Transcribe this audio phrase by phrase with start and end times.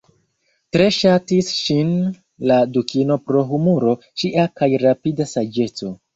[0.77, 1.91] Tre ŝatis ŝin
[2.53, 5.95] la dukino pro humuro ŝia kaj rapida saĝeco.